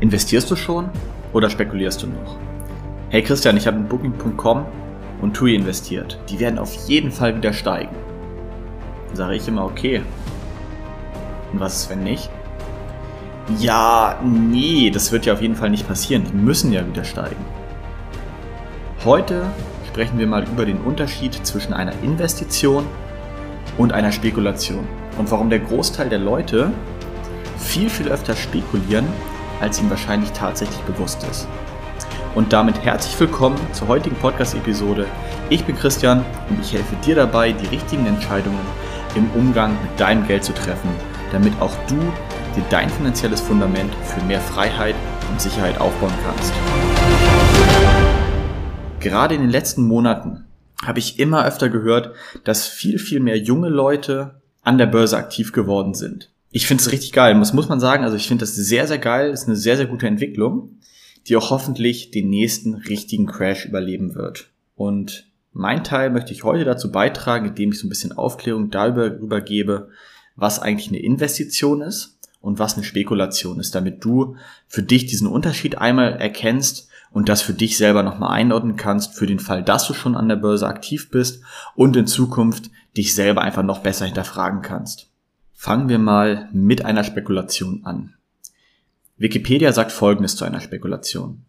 [0.00, 0.90] Investierst du schon
[1.32, 2.36] oder spekulierst du noch?
[3.10, 4.66] Hey Christian, ich habe in Booking.com
[5.20, 6.18] und TUI investiert.
[6.28, 7.94] Die werden auf jeden Fall wieder steigen.
[9.08, 10.02] Dann sage ich immer, okay.
[11.52, 12.28] Und was ist, wenn nicht?
[13.58, 16.24] Ja, nee, das wird ja auf jeden Fall nicht passieren.
[16.24, 17.44] Die müssen ja wieder steigen.
[19.04, 19.46] Heute
[19.86, 22.84] sprechen wir mal über den Unterschied zwischen einer Investition
[23.78, 24.88] und einer Spekulation
[25.18, 26.72] und warum der Großteil der Leute
[27.58, 29.06] viel, viel öfter spekulieren,
[29.60, 31.48] als ihm wahrscheinlich tatsächlich bewusst ist.
[32.34, 35.06] Und damit herzlich willkommen zur heutigen Podcast-Episode.
[35.50, 38.58] Ich bin Christian und ich helfe dir dabei, die richtigen Entscheidungen
[39.14, 40.88] im Umgang mit deinem Geld zu treffen,
[41.30, 41.96] damit auch du
[42.56, 44.96] dir dein finanzielles Fundament für mehr Freiheit
[45.30, 46.52] und Sicherheit aufbauen kannst.
[49.00, 50.46] Gerade in den letzten Monaten
[50.84, 55.52] habe ich immer öfter gehört, dass viel, viel mehr junge Leute an der Börse aktiv
[55.52, 56.33] geworden sind.
[56.56, 58.04] Ich finde es richtig geil, muss, muss man sagen.
[58.04, 59.30] Also ich finde das sehr, sehr geil.
[59.30, 60.78] Ist eine sehr, sehr gute Entwicklung,
[61.26, 64.50] die auch hoffentlich den nächsten richtigen Crash überleben wird.
[64.76, 69.40] Und mein Teil möchte ich heute dazu beitragen, indem ich so ein bisschen Aufklärung darüber
[69.40, 69.88] gebe,
[70.36, 74.36] was eigentlich eine Investition ist und was eine Spekulation ist, damit du
[74.68, 79.26] für dich diesen Unterschied einmal erkennst und das für dich selber nochmal einordnen kannst, für
[79.26, 81.42] den Fall, dass du schon an der Börse aktiv bist
[81.74, 85.10] und in Zukunft dich selber einfach noch besser hinterfragen kannst.
[85.64, 88.12] Fangen wir mal mit einer Spekulation an.
[89.16, 91.46] Wikipedia sagt Folgendes zu einer Spekulation.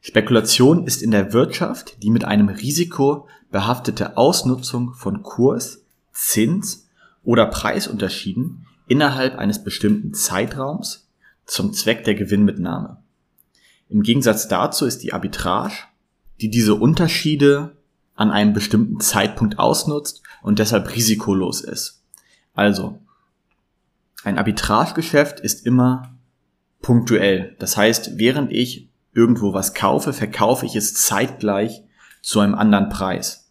[0.00, 6.88] Spekulation ist in der Wirtschaft die mit einem Risiko behaftete Ausnutzung von Kurs, Zins
[7.24, 11.10] oder Preisunterschieden innerhalb eines bestimmten Zeitraums
[11.44, 13.02] zum Zweck der Gewinnmitnahme.
[13.90, 15.74] Im Gegensatz dazu ist die Arbitrage,
[16.40, 17.76] die diese Unterschiede
[18.14, 22.02] an einem bestimmten Zeitpunkt ausnutzt und deshalb risikolos ist.
[22.54, 23.01] Also,
[24.24, 26.14] ein Arbitragegeschäft ist immer
[26.80, 27.56] punktuell.
[27.58, 31.82] Das heißt, während ich irgendwo was kaufe, verkaufe ich es zeitgleich
[32.22, 33.50] zu einem anderen Preis.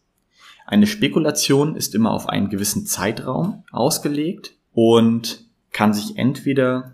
[0.65, 6.93] Eine Spekulation ist immer auf einen gewissen Zeitraum ausgelegt und kann sich entweder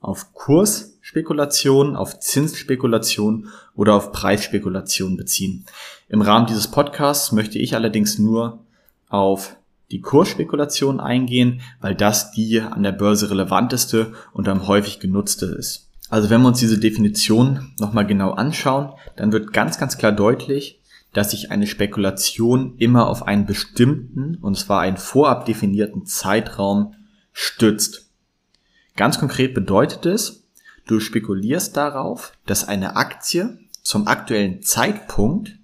[0.00, 5.64] auf Kursspekulation, auf Zinsspekulation oder auf Preisspekulation beziehen.
[6.08, 8.64] Im Rahmen dieses Podcasts möchte ich allerdings nur
[9.08, 9.56] auf
[9.90, 15.90] die Kursspekulation eingehen, weil das die an der Börse relevanteste und am häufig genutzte ist.
[16.08, 20.80] Also wenn wir uns diese Definition nochmal genau anschauen, dann wird ganz, ganz klar deutlich,
[21.12, 26.94] dass sich eine Spekulation immer auf einen bestimmten, und zwar einen vorab definierten Zeitraum
[27.32, 28.10] stützt.
[28.96, 30.44] Ganz konkret bedeutet es,
[30.86, 35.58] du spekulierst darauf, dass eine Aktie zum aktuellen Zeitpunkt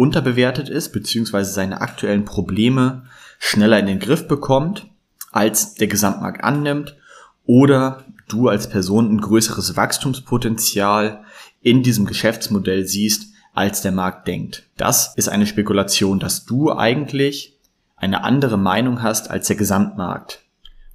[0.00, 3.02] unterbewertet ist, beziehungsweise seine aktuellen Probleme
[3.38, 4.86] schneller in den Griff bekommt,
[5.30, 6.96] als der Gesamtmarkt annimmt,
[7.44, 11.22] oder du als Person ein größeres Wachstumspotenzial
[11.60, 14.64] in diesem Geschäftsmodell siehst, als der Markt denkt.
[14.78, 17.58] Das ist eine Spekulation, dass du eigentlich
[17.96, 20.40] eine andere Meinung hast als der Gesamtmarkt.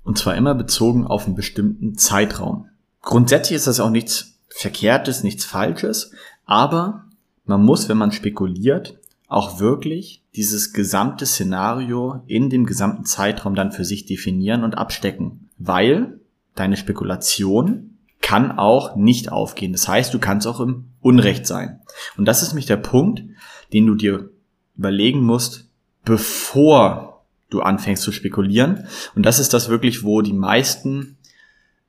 [0.03, 2.69] Und zwar immer bezogen auf einen bestimmten Zeitraum.
[3.03, 6.11] Grundsätzlich ist das auch nichts Verkehrtes, nichts Falsches,
[6.45, 7.04] aber
[7.45, 13.71] man muss, wenn man spekuliert, auch wirklich dieses gesamte Szenario in dem gesamten Zeitraum dann
[13.71, 15.49] für sich definieren und abstecken.
[15.57, 16.19] Weil
[16.55, 19.71] deine Spekulation kann auch nicht aufgehen.
[19.71, 21.81] Das heißt, du kannst auch im Unrecht sein.
[22.17, 23.23] Und das ist nämlich der Punkt,
[23.71, 24.29] den du dir
[24.77, 25.69] überlegen musst,
[26.03, 28.87] bevor du anfängst zu spekulieren.
[29.15, 31.17] Und das ist das wirklich, wo die meisten,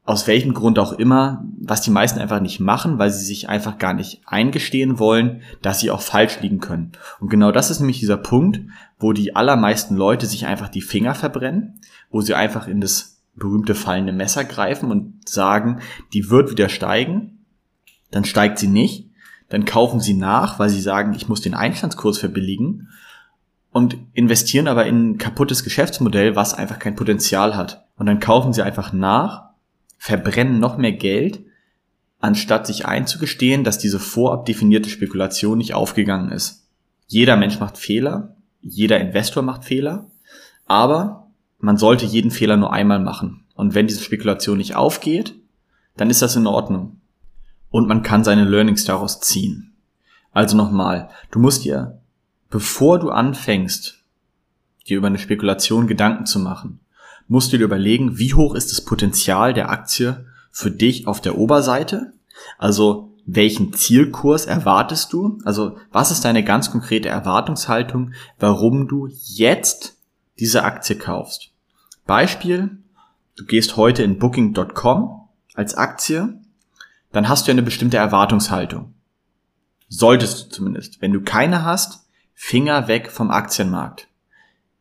[0.07, 3.77] aus welchem Grund auch immer, was die meisten einfach nicht machen, weil sie sich einfach
[3.77, 6.93] gar nicht eingestehen wollen, dass sie auch falsch liegen können.
[7.19, 8.61] Und genau das ist nämlich dieser Punkt,
[9.01, 13.75] wo die allermeisten Leute sich einfach die Finger verbrennen, wo sie einfach in das berühmte
[13.75, 15.81] fallende Messer greifen und sagen,
[16.13, 17.45] die wird wieder steigen,
[18.13, 19.11] dann steigt sie nicht,
[19.49, 22.89] dann kaufen sie nach, weil sie sagen, ich muss den Einstandskurs verbilligen
[23.73, 27.85] und investieren aber in ein kaputtes Geschäftsmodell, was einfach kein Potenzial hat.
[27.97, 29.46] Und dann kaufen sie einfach nach,
[29.99, 31.41] verbrennen noch mehr Geld,
[32.19, 36.69] anstatt sich einzugestehen, dass diese vorab definierte Spekulation nicht aufgegangen ist.
[37.07, 40.11] Jeder Mensch macht Fehler, jeder Investor macht Fehler,
[40.67, 43.45] aber man sollte jeden Fehler nur einmal machen.
[43.55, 45.35] Und wenn diese Spekulation nicht aufgeht,
[45.97, 47.01] dann ist das in Ordnung.
[47.71, 49.73] Und man kann seine Learnings daraus ziehen.
[50.33, 52.01] Also nochmal, du musst dir
[52.51, 54.03] bevor du anfängst,
[54.87, 56.81] dir über eine Spekulation Gedanken zu machen,
[57.29, 61.39] musst du dir überlegen, wie hoch ist das Potenzial der Aktie für dich auf der
[61.39, 62.13] Oberseite?
[62.59, 65.39] Also welchen Zielkurs erwartest du?
[65.45, 69.97] Also was ist deine ganz konkrete Erwartungshaltung, warum du jetzt
[70.39, 71.51] diese Aktie kaufst?
[72.07, 72.79] Beispiel,
[73.37, 76.41] du gehst heute in booking.com als Aktie
[77.17, 78.93] dann hast du eine bestimmte Erwartungshaltung.
[79.89, 81.01] Solltest du zumindest.
[81.01, 84.09] Wenn du keine hast, Finger weg vom Aktienmarkt.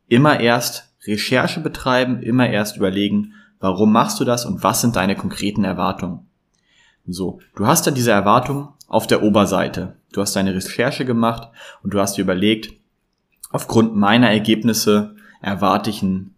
[0.08, 5.16] Immer erst Recherche betreiben, immer erst überlegen, warum machst du das und was sind deine
[5.16, 6.26] konkreten Erwartungen.
[7.06, 9.96] So, du hast dann diese Erwartung auf der Oberseite.
[10.12, 11.48] Du hast deine Recherche gemacht
[11.82, 12.72] und du hast dir überlegt,
[13.50, 16.34] aufgrund meiner Ergebnisse erwarte ich einen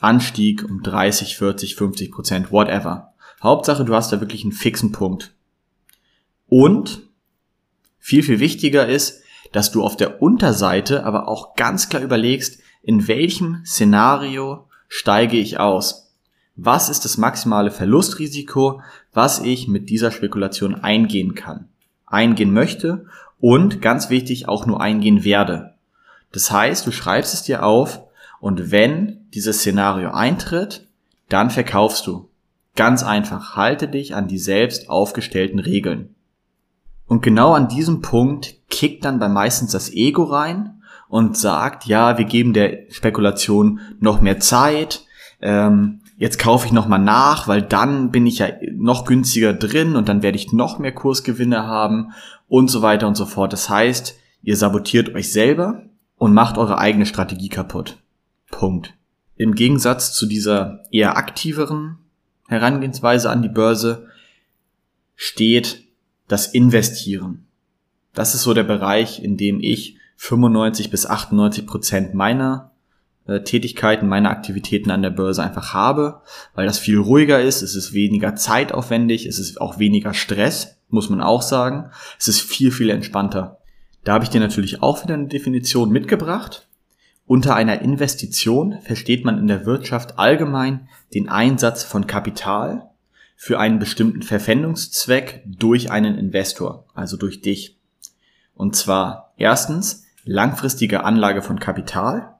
[0.00, 3.14] Anstieg um 30, 40, 50 Prozent, whatever.
[3.42, 5.34] Hauptsache, du hast da wirklich einen fixen Punkt.
[6.46, 7.02] Und
[7.98, 9.22] viel, viel wichtiger ist,
[9.52, 15.58] dass du auf der Unterseite aber auch ganz klar überlegst, in welchem Szenario steige ich
[15.58, 16.14] aus?
[16.54, 18.80] Was ist das maximale Verlustrisiko,
[19.12, 21.66] was ich mit dieser Spekulation eingehen kann,
[22.06, 23.06] eingehen möchte
[23.40, 25.74] und ganz wichtig auch nur eingehen werde.
[26.30, 28.02] Das heißt, du schreibst es dir auf
[28.40, 30.86] und wenn dieses Szenario eintritt,
[31.28, 32.28] dann verkaufst du.
[32.76, 36.14] Ganz einfach, halte dich an die selbst aufgestellten Regeln.
[37.08, 40.75] Und genau an diesem Punkt kickt dann bei meistens das Ego rein
[41.16, 45.06] und sagt, ja, wir geben der Spekulation noch mehr Zeit,
[45.40, 50.10] ähm, jetzt kaufe ich nochmal nach, weil dann bin ich ja noch günstiger drin und
[50.10, 52.12] dann werde ich noch mehr Kursgewinne haben
[52.48, 53.54] und so weiter und so fort.
[53.54, 55.84] Das heißt, ihr sabotiert euch selber
[56.16, 57.96] und macht eure eigene Strategie kaputt.
[58.50, 58.92] Punkt.
[59.36, 61.96] Im Gegensatz zu dieser eher aktiveren
[62.46, 64.06] Herangehensweise an die Börse
[65.14, 65.82] steht
[66.28, 67.46] das Investieren.
[68.12, 72.72] Das ist so der Bereich, in dem ich 95 bis 98 Prozent meiner
[73.26, 76.22] äh, Tätigkeiten, meiner Aktivitäten an der Börse einfach habe,
[76.54, 81.10] weil das viel ruhiger ist, es ist weniger zeitaufwendig, es ist auch weniger Stress, muss
[81.10, 81.90] man auch sagen.
[82.18, 83.58] Es ist viel, viel entspannter.
[84.04, 86.68] Da habe ich dir natürlich auch wieder eine Definition mitgebracht.
[87.26, 92.90] Unter einer Investition versteht man in der Wirtschaft allgemein den Einsatz von Kapital
[93.34, 97.80] für einen bestimmten Verwendungszweck durch einen Investor, also durch dich.
[98.54, 102.34] Und zwar erstens langfristige Anlage von Kapital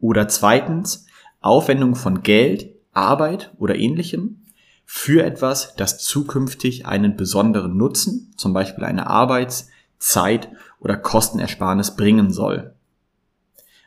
[0.00, 1.06] oder zweitens
[1.40, 4.42] Aufwendung von Geld, Arbeit oder ähnlichem
[4.84, 9.68] für etwas, das zukünftig einen besonderen Nutzen, zum Beispiel eine Arbeits-,
[9.98, 10.50] Zeit-
[10.80, 12.74] oder Kostenersparnis bringen soll.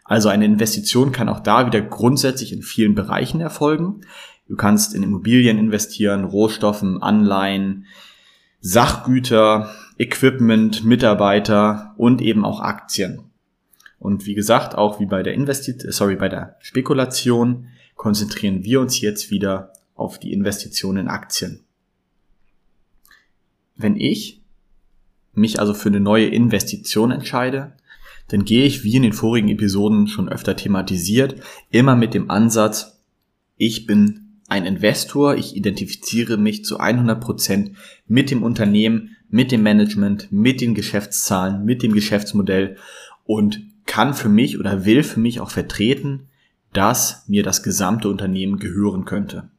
[0.04, 4.01] Also eine Investition kann auch da wieder grundsätzlich in vielen Bereichen erfolgen.
[4.48, 7.86] Du kannst in Immobilien investieren, Rohstoffen, Anleihen,
[8.60, 13.31] Sachgüter, Equipment, Mitarbeiter und eben auch Aktien.
[14.00, 19.00] Und wie gesagt, auch wie bei der Investi sorry, bei der Spekulation konzentrieren wir uns
[19.02, 21.62] jetzt wieder auf die Investition in Aktien.
[23.76, 24.42] Wenn ich
[25.34, 27.74] mich also für eine neue Investition entscheide,
[28.28, 31.36] dann gehe ich, wie in den vorigen Episoden schon öfter thematisiert,
[31.70, 33.02] immer mit dem Ansatz,
[33.58, 37.72] ich bin ein Investor, ich identifiziere mich zu 100 Prozent
[38.08, 42.78] mit dem Unternehmen, mit dem Management, mit den Geschäftszahlen, mit dem Geschäftsmodell
[43.24, 46.28] und kann für mich oder will für mich auch vertreten,
[46.74, 49.50] dass mir das gesamte Unternehmen gehören könnte.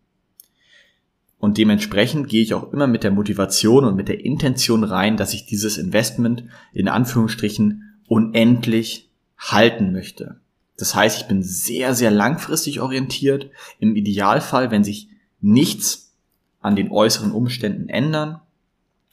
[1.38, 5.34] Und dementsprechend gehe ich auch immer mit der Motivation und mit der Intention rein, dass
[5.34, 10.40] ich dieses Investment in Anführungsstrichen unendlich halten möchte.
[10.76, 13.50] Das heißt, ich bin sehr, sehr langfristig orientiert.
[13.78, 15.08] Im Idealfall, wenn sich
[15.40, 16.14] nichts
[16.60, 18.40] an den äußeren Umständen ändern,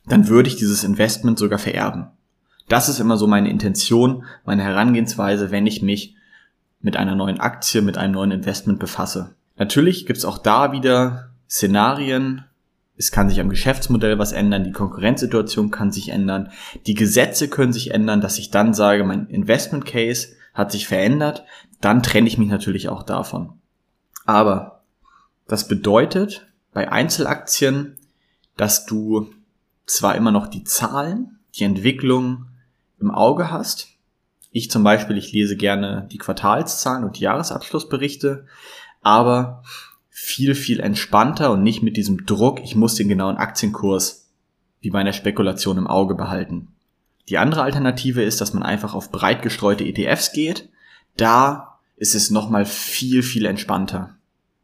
[0.05, 2.07] dann würde ich dieses Investment sogar vererben.
[2.69, 6.15] Das ist immer so meine Intention, meine Herangehensweise, wenn ich mich
[6.81, 9.35] mit einer neuen Aktie, mit einem neuen Investment befasse.
[9.57, 12.45] Natürlich gibt's auch da wieder Szenarien,
[12.95, 16.51] es kann sich am Geschäftsmodell was ändern, die Konkurrenzsituation kann sich ändern,
[16.85, 21.43] die Gesetze können sich ändern, dass ich dann sage, mein Investment Case hat sich verändert,
[21.81, 23.53] dann trenne ich mich natürlich auch davon.
[24.25, 24.83] Aber
[25.47, 27.97] das bedeutet bei Einzelaktien,
[28.57, 29.29] dass du
[29.85, 32.45] zwar immer noch die Zahlen, die Entwicklung
[33.03, 33.89] im Auge hast.
[34.51, 38.45] Ich zum Beispiel, ich lese gerne die Quartalszahlen und die Jahresabschlussberichte,
[39.01, 39.63] aber
[40.09, 44.31] viel, viel entspannter und nicht mit diesem Druck, ich muss den genauen Aktienkurs
[44.79, 46.69] wie bei einer Spekulation im Auge behalten.
[47.29, 50.69] Die andere Alternative ist, dass man einfach auf breit gestreute ETFs geht.
[51.15, 54.17] Da ist es nochmal viel, viel entspannter,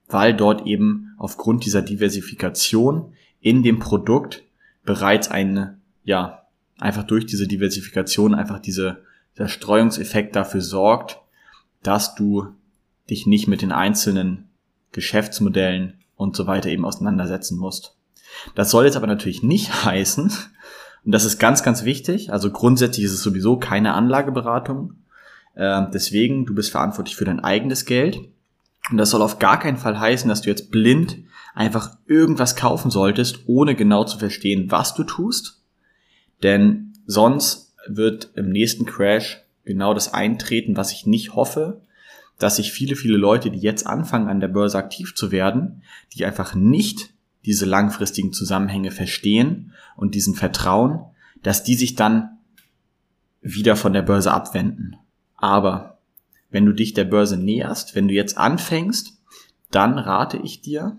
[0.08, 4.44] weil dort eben aufgrund dieser Diversifikation in dem Produkt
[4.84, 6.44] bereits eine, ja,
[6.80, 9.04] einfach durch diese Diversifikation einfach diese,
[9.38, 11.20] der Streuungseffekt dafür sorgt,
[11.84, 12.48] dass du
[13.10, 14.50] dich nicht mit den einzelnen
[14.92, 17.96] Geschäftsmodellen und so weiter eben auseinandersetzen musst.
[18.56, 20.32] Das soll jetzt aber natürlich nicht heißen,
[21.06, 24.96] und das ist ganz, ganz wichtig, also grundsätzlich ist es sowieso keine Anlageberatung,
[25.60, 28.20] äh, deswegen, du bist verantwortlich für dein eigenes Geld.
[28.90, 31.18] Und das soll auf gar keinen Fall heißen, dass du jetzt blind
[31.54, 35.59] einfach irgendwas kaufen solltest, ohne genau zu verstehen, was du tust.
[36.44, 41.82] Denn sonst wird im nächsten Crash genau das eintreten, was ich nicht hoffe,
[42.38, 46.26] dass sich viele, viele Leute, die jetzt anfangen, an der Börse aktiv zu werden, die
[46.26, 47.12] einfach nicht
[47.46, 51.02] diese langfristigen Zusammenhänge verstehen und diesen Vertrauen,
[51.44, 52.38] dass die sich dann
[53.42, 54.96] wieder von der Börse abwenden.
[55.36, 56.00] Aber
[56.50, 59.18] wenn du dich der Börse näherst, wenn du jetzt anfängst,
[59.72, 60.98] dann rate ich dir,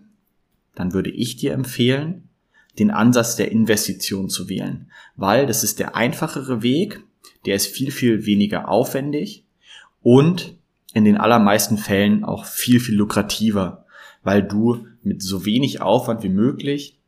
[0.74, 2.29] dann würde ich dir empfehlen,
[2.78, 7.02] den Ansatz der Investition zu wählen, weil das ist der einfachere Weg,
[7.46, 9.44] der ist viel, viel weniger aufwendig
[10.02, 10.56] und
[10.94, 13.84] in den allermeisten Fällen auch viel, viel lukrativer,
[14.22, 16.98] weil du mit so wenig Aufwand wie möglich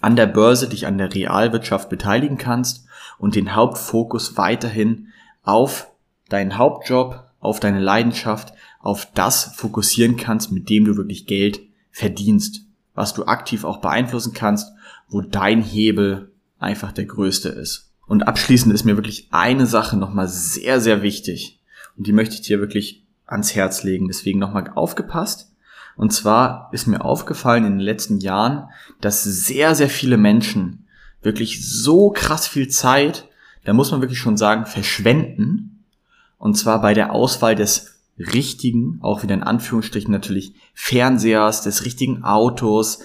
[0.00, 2.86] an der Börse dich an der Realwirtschaft beteiligen kannst
[3.18, 5.08] und den Hauptfokus weiterhin
[5.44, 5.88] auf
[6.28, 11.60] deinen Hauptjob, auf deine Leidenschaft, auf das fokussieren kannst, mit dem du wirklich Geld
[11.92, 12.62] verdienst,
[12.94, 14.72] was du aktiv auch beeinflussen kannst,
[15.12, 17.90] wo dein Hebel einfach der größte ist.
[18.06, 21.60] Und abschließend ist mir wirklich eine Sache nochmal sehr, sehr wichtig.
[21.96, 24.08] Und die möchte ich dir wirklich ans Herz legen.
[24.08, 25.52] Deswegen nochmal aufgepasst.
[25.96, 28.68] Und zwar ist mir aufgefallen in den letzten Jahren,
[29.00, 30.86] dass sehr, sehr viele Menschen
[31.20, 33.28] wirklich so krass viel Zeit,
[33.64, 35.84] da muss man wirklich schon sagen, verschwenden.
[36.38, 42.24] Und zwar bei der Auswahl des richtigen, auch wieder in Anführungsstrichen natürlich, Fernsehers, des richtigen
[42.24, 43.00] Autos,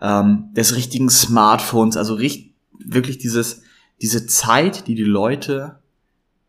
[0.00, 3.62] ähm, des richtigen Smartphones, also wirklich dieses,
[4.00, 5.78] diese Zeit, die die Leute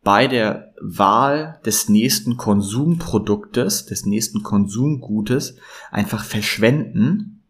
[0.03, 5.57] bei der Wahl des nächsten Konsumproduktes, des nächsten Konsumgutes
[5.91, 7.43] einfach verschwenden,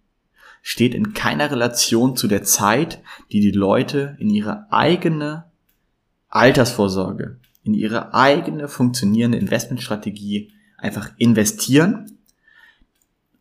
[0.62, 5.46] steht in keiner Relation zu der Zeit, die die Leute in ihre eigene
[6.28, 12.18] Altersvorsorge, in ihre eigene funktionierende Investmentstrategie einfach investieren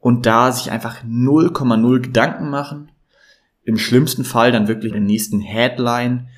[0.00, 2.90] und da sich einfach 0,0 Gedanken machen.
[3.62, 6.28] Im schlimmsten Fall dann wirklich den nächsten Headline,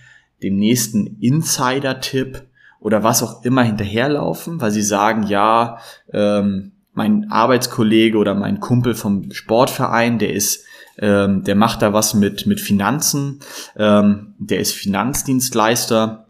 [0.43, 2.43] dem nächsten Insider-Tipp
[2.81, 5.79] oder was auch immer hinterherlaufen, weil sie sagen, ja,
[6.13, 10.65] ähm, mein Arbeitskollege oder mein Kumpel vom Sportverein, der ist,
[10.99, 13.41] ähm, der macht da was mit, mit Finanzen,
[13.77, 16.27] ähm, der ist Finanzdienstleister,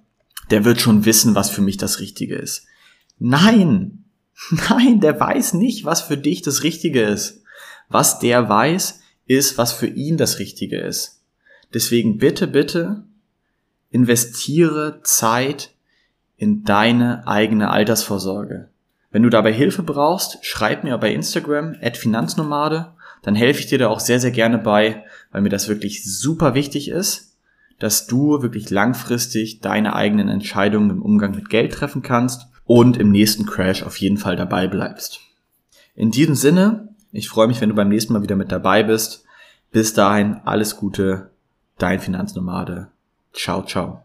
[0.51, 2.67] der wird schon wissen, was für mich das Richtige ist.
[3.19, 4.01] Nein,
[4.71, 7.43] nein, der weiß nicht, was für dich das Richtige ist.
[7.89, 11.23] Was der weiß, ist, was für ihn das Richtige ist.
[11.75, 13.05] Deswegen bitte, bitte
[13.91, 15.71] investiere Zeit
[16.37, 18.69] in deine eigene Altersvorsorge.
[19.11, 23.79] Wenn du dabei Hilfe brauchst, schreib mir bei Instagram at Finanznomade, dann helfe ich dir
[23.79, 27.37] da auch sehr, sehr gerne bei, weil mir das wirklich super wichtig ist,
[27.79, 33.11] dass du wirklich langfristig deine eigenen Entscheidungen im Umgang mit Geld treffen kannst und im
[33.11, 35.21] nächsten Crash auf jeden Fall dabei bleibst.
[35.95, 39.26] In diesem Sinne, ich freue mich, wenn du beim nächsten Mal wieder mit dabei bist.
[39.73, 41.33] Bis dahin alles Gute,
[41.76, 42.88] dein Finanznomade.
[43.35, 44.05] Ciao, ciao.